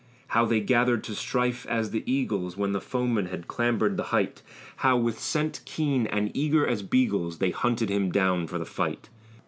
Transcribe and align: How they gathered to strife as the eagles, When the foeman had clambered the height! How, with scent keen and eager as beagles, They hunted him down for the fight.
How 0.29 0.45
they 0.45 0.61
gathered 0.61 1.03
to 1.03 1.13
strife 1.13 1.63
as 1.67 1.91
the 1.91 2.01
eagles, 2.11 2.57
When 2.57 2.71
the 2.71 2.81
foeman 2.81 3.27
had 3.27 3.47
clambered 3.47 3.97
the 3.97 4.05
height! 4.09 4.41
How, 4.77 4.97
with 4.97 5.19
scent 5.19 5.61
keen 5.63 6.07
and 6.07 6.31
eager 6.33 6.65
as 6.65 6.81
beagles, 6.81 7.37
They 7.37 7.51
hunted 7.51 7.89
him 7.91 8.11
down 8.11 8.47
for 8.47 8.57
the 8.57 8.65
fight. 8.65 9.09